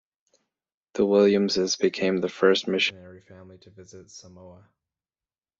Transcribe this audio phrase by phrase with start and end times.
[0.93, 4.67] The Williamses became the first missionary family to visit Samoa.